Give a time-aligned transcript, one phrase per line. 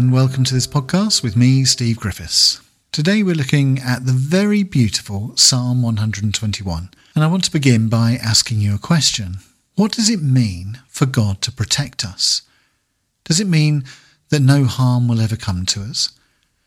[0.00, 2.62] and welcome to this podcast with me, Steve Griffiths.
[2.90, 8.12] Today we're looking at the very beautiful Psalm 121, and I want to begin by
[8.12, 9.40] asking you a question.
[9.74, 12.40] What does it mean for God to protect us?
[13.24, 13.84] Does it mean
[14.30, 16.18] that no harm will ever come to us?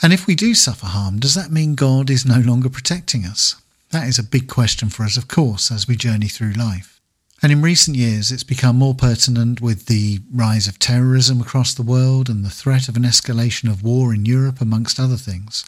[0.00, 3.56] And if we do suffer harm, does that mean God is no longer protecting us?
[3.90, 6.95] That is a big question for us, of course, as we journey through life.
[7.42, 11.82] And in recent years, it's become more pertinent with the rise of terrorism across the
[11.82, 15.64] world and the threat of an escalation of war in Europe, amongst other things.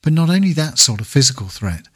[0.00, 1.88] But not only that sort of physical threat.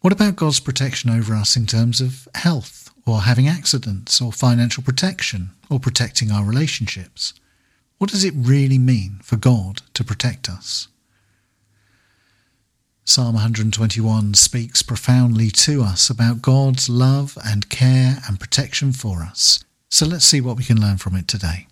[0.00, 4.82] What about God's protection over us in terms of health, or having accidents, or financial
[4.82, 7.34] protection, or protecting our relationships?
[7.98, 10.86] What does it really mean for God to protect us?
[13.08, 19.62] Psalm 121 speaks profoundly to us about God's love and care and protection for us.
[19.88, 21.68] So let's see what we can learn from it today.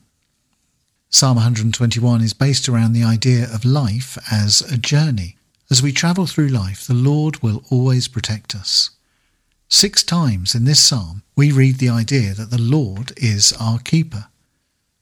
[1.10, 5.36] Psalm 121 is based around the idea of life as a journey.
[5.68, 8.90] As we travel through life, the Lord will always protect us.
[9.68, 14.26] Six times in this psalm, we read the idea that the Lord is our keeper.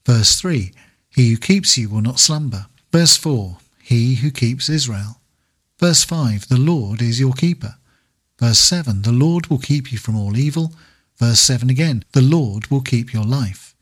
[0.07, 0.73] Verse 3
[1.11, 2.69] He who keeps you will not slumber.
[2.91, 5.19] Verse 4 He who keeps Israel.
[5.83, 7.75] Verse 5 The Lord is your keeper.
[8.39, 10.73] Verse 7 The Lord will keep you from all evil.
[11.17, 13.75] Verse 7 again The Lord will keep your life.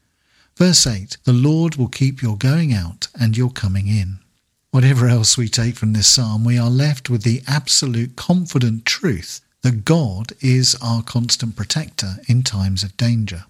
[0.57, 4.19] Verse 8 The Lord will keep your going out and your coming in.
[4.71, 9.43] Whatever else we take from this psalm, we are left with the absolute confident truth
[9.61, 13.45] that God is our constant protector in times of danger.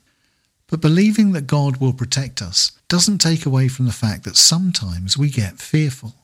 [0.66, 5.16] But believing that God will protect us doesn't take away from the fact that sometimes
[5.16, 6.14] we get fearful.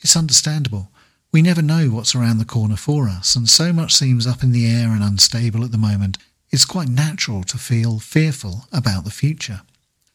[0.00, 0.90] It's understandable.
[1.32, 4.52] We never know what's around the corner for us, and so much seems up in
[4.52, 6.18] the air and unstable at the moment,
[6.50, 9.62] it's quite natural to feel fearful about the future.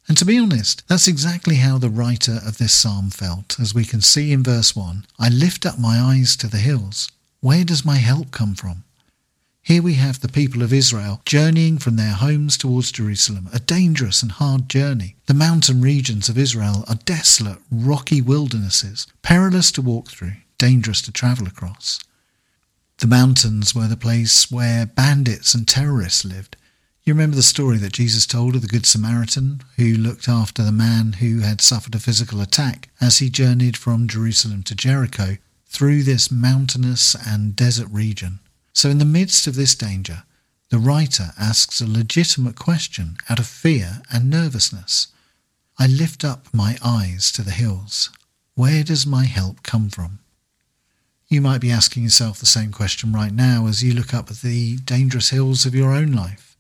[0.07, 3.85] And to be honest, that's exactly how the writer of this psalm felt, as we
[3.85, 7.09] can see in verse 1 I lift up my eyes to the hills.
[7.39, 8.83] Where does my help come from?
[9.61, 14.23] Here we have the people of Israel journeying from their homes towards Jerusalem, a dangerous
[14.23, 15.17] and hard journey.
[15.27, 21.11] The mountain regions of Israel are desolate, rocky wildernesses, perilous to walk through dangerous to
[21.11, 21.99] travel across.
[22.99, 26.55] The mountains were the place where bandits and terrorists lived.
[27.03, 30.71] You remember the story that Jesus told of the Good Samaritan who looked after the
[30.71, 36.03] man who had suffered a physical attack as he journeyed from Jerusalem to Jericho through
[36.03, 38.39] this mountainous and desert region.
[38.71, 40.25] So, in the midst of this danger,
[40.69, 45.07] the writer asks a legitimate question out of fear and nervousness.
[45.79, 48.11] I lift up my eyes to the hills.
[48.53, 50.19] Where does my help come from?
[51.31, 54.41] You might be asking yourself the same question right now as you look up at
[54.41, 56.57] the dangerous hills of your own life.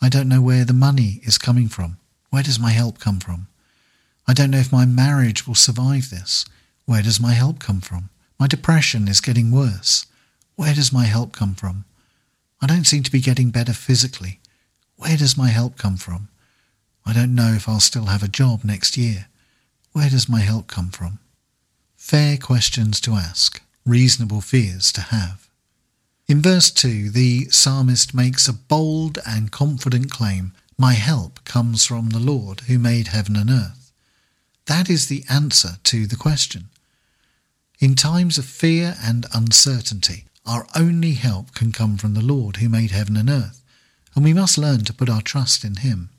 [0.00, 1.96] I don't know where the money is coming from.
[2.30, 3.48] Where does my help come from?
[4.28, 6.44] I don't know if my marriage will survive this.
[6.84, 8.08] Where does my help come from?
[8.38, 10.06] My depression is getting worse.
[10.54, 11.84] Where does my help come from?
[12.62, 14.38] I don't seem to be getting better physically.
[14.94, 16.28] Where does my help come from?
[17.04, 19.26] I don't know if I'll still have a job next year.
[19.90, 21.18] Where does my help come from?
[21.96, 25.48] Fair questions to ask reasonable fears to have.
[26.28, 32.10] In verse 2, the psalmist makes a bold and confident claim My help comes from
[32.10, 33.90] the Lord who made heaven and earth.
[34.66, 36.68] That is the answer to the question.
[37.80, 42.68] In times of fear and uncertainty, our only help can come from the Lord who
[42.68, 43.62] made heaven and earth,
[44.14, 46.10] and we must learn to put our trust in Him.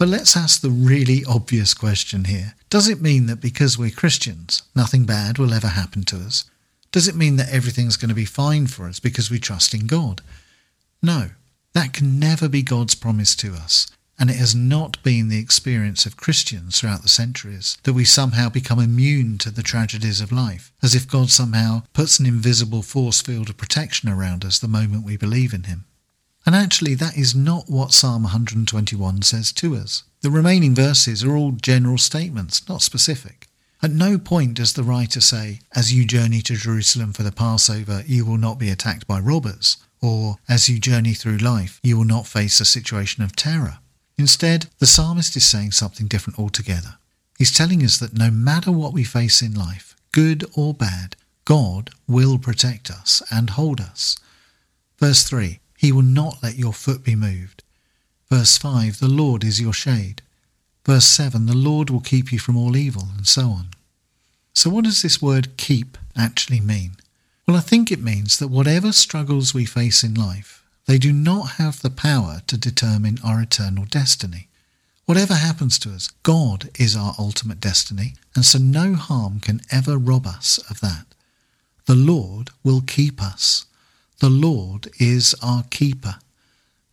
[0.00, 2.54] But let's ask the really obvious question here.
[2.70, 6.46] Does it mean that because we're Christians, nothing bad will ever happen to us?
[6.90, 9.86] Does it mean that everything's going to be fine for us because we trust in
[9.86, 10.22] God?
[11.02, 11.32] No,
[11.74, 13.88] that can never be God's promise to us.
[14.18, 18.48] And it has not been the experience of Christians throughout the centuries that we somehow
[18.48, 23.20] become immune to the tragedies of life, as if God somehow puts an invisible force
[23.20, 25.84] field of protection around us the moment we believe in Him.
[26.46, 30.04] And actually, that is not what Psalm 121 says to us.
[30.22, 33.46] The remaining verses are all general statements, not specific.
[33.82, 38.02] At no point does the writer say, As you journey to Jerusalem for the Passover,
[38.06, 42.04] you will not be attacked by robbers, or As you journey through life, you will
[42.04, 43.78] not face a situation of terror.
[44.18, 46.96] Instead, the psalmist is saying something different altogether.
[47.38, 51.16] He's telling us that no matter what we face in life, good or bad,
[51.46, 54.18] God will protect us and hold us.
[54.98, 57.62] Verse 3 he will not let your foot be moved.
[58.28, 60.20] Verse 5 The Lord is your shade.
[60.84, 63.68] Verse 7 The Lord will keep you from all evil, and so on.
[64.52, 66.96] So, what does this word keep actually mean?
[67.48, 71.52] Well, I think it means that whatever struggles we face in life, they do not
[71.52, 74.48] have the power to determine our eternal destiny.
[75.06, 79.96] Whatever happens to us, God is our ultimate destiny, and so no harm can ever
[79.96, 81.06] rob us of that.
[81.86, 83.64] The Lord will keep us.
[84.20, 86.16] The Lord is our keeper.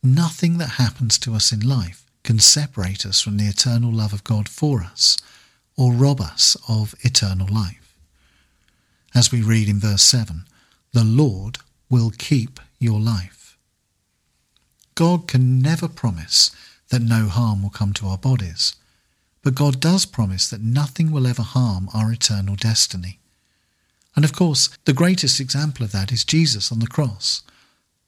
[0.02, 4.24] Nothing that happens to us in life can separate us from the eternal love of
[4.24, 5.18] God for us
[5.76, 7.98] or rob us of eternal life.
[9.14, 10.46] As we read in verse 7,
[10.94, 11.58] the Lord
[11.90, 13.58] will keep your life.
[14.96, 16.52] God can never promise
[16.90, 18.78] that no harm will come to our bodies,
[19.44, 23.20] but God does promise that nothing will ever harm our eternal destiny.
[24.18, 27.44] And of course, the greatest example of that is Jesus on the cross,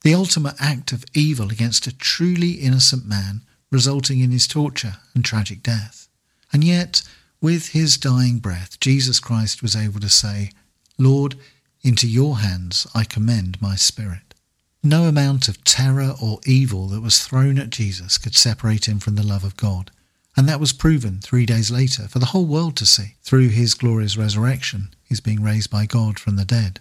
[0.02, 5.24] the ultimate act of evil against a truly innocent man, resulting in his torture and
[5.24, 6.08] tragic death.
[6.52, 7.02] And yet,
[7.40, 10.50] with his dying breath, Jesus Christ was able to say,
[10.98, 11.36] Lord,
[11.82, 14.34] into your hands I commend my spirit.
[14.82, 19.14] No amount of terror or evil that was thrown at Jesus could separate him from
[19.14, 19.92] the love of God.
[20.36, 23.74] And that was proven three days later for the whole world to see through his
[23.74, 26.80] glorious resurrection, his being raised by God from the dead.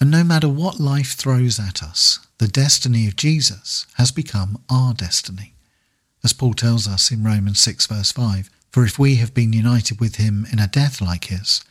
[0.00, 4.92] And no matter what life throws at us, the destiny of Jesus has become our
[4.92, 5.54] destiny.
[6.22, 10.00] As Paul tells us in Romans 6 verse 5, For if we have been united
[10.00, 11.62] with him in a death like his,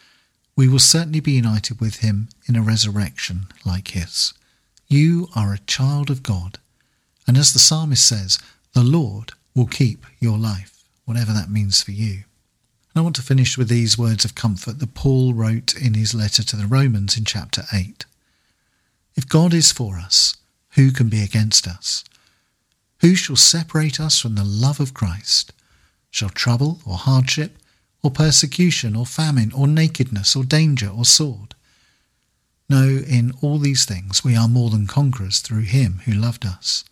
[0.56, 4.34] we will certainly be united with him in a resurrection like his.
[4.88, 6.58] You are a child of God,
[7.28, 8.40] and as the psalmist says,
[8.74, 12.24] the Lord will keep your life, whatever that means for you.
[12.94, 16.14] And I want to finish with these words of comfort that Paul wrote in his
[16.14, 18.06] letter to the Romans in chapter 8.
[19.16, 20.36] If God is for us,
[20.72, 22.04] who can be against us?
[23.00, 25.54] Who shall separate us from the love of Christ?
[26.12, 27.58] Shall trouble or hardship
[28.06, 31.56] or persecution, or famine, or nakedness, or danger, or sword.
[32.70, 36.84] No, in all these things we are more than conquerors through him who loved us.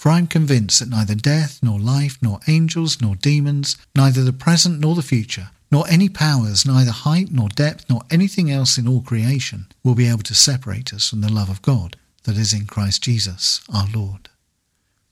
[0.00, 4.32] For I am convinced that neither death, nor life, nor angels, nor demons, neither the
[4.32, 8.88] present nor the future, nor any powers, neither height nor depth, nor anything else in
[8.88, 12.54] all creation, will be able to separate us from the love of God that is
[12.54, 14.30] in Christ Jesus our Lord.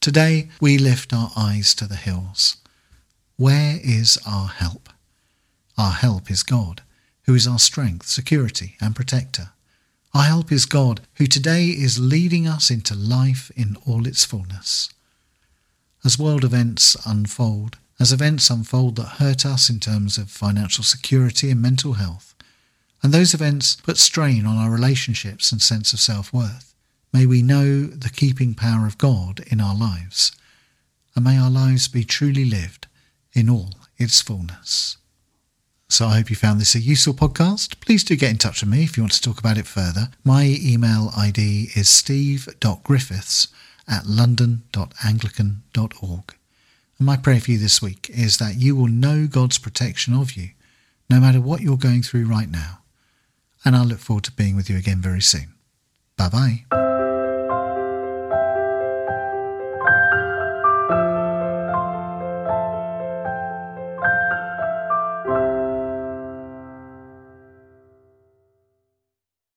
[0.00, 2.56] Today we lift our eyes to the hills.
[3.36, 4.88] Where is our help?
[5.76, 6.80] Our help is God,
[7.24, 9.50] who is our strength, security, and protector.
[10.18, 14.90] Our help is God, who today is leading us into life in all its fullness.
[16.04, 21.52] As world events unfold, as events unfold that hurt us in terms of financial security
[21.52, 22.34] and mental health,
[23.00, 26.74] and those events put strain on our relationships and sense of self-worth,
[27.12, 30.32] may we know the keeping power of God in our lives,
[31.14, 32.88] and may our lives be truly lived
[33.34, 34.96] in all its fullness.
[35.90, 37.80] So I hope you found this a useful podcast.
[37.80, 40.10] Please do get in touch with me if you want to talk about it further.
[40.22, 43.48] My email ID is steve.griffiths
[43.88, 46.34] at london.anglican.org.
[46.98, 50.34] And my prayer for you this week is that you will know God's protection of
[50.34, 50.50] you,
[51.08, 52.80] no matter what you're going through right now.
[53.64, 55.54] And I look forward to being with you again very soon.
[56.16, 56.64] Bye bye.